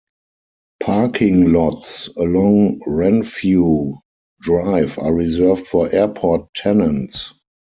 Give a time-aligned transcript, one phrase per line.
[0.81, 3.97] Parking lots along Renfrew
[4.41, 7.35] Drive are reserved for airport tenants.